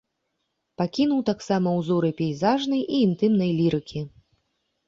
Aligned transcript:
Пакінуў 0.81 1.19
таксама 1.27 1.69
ўзоры 1.81 2.09
пейзажнай 2.21 2.81
і 2.81 2.95
інтымнай 3.09 3.51
лірыкі. 3.59 4.07